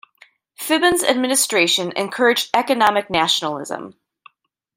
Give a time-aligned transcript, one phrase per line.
[0.59, 3.93] Phibun's administration encouraged economic nationalism.